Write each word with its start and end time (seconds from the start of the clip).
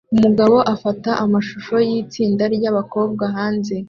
Umugabo 0.15 0.55
afata 0.73 1.11
amashusho 1.23 1.75
yitsinda 1.89 2.43
ryabakobwa 2.55 3.23
hanze 3.35 3.75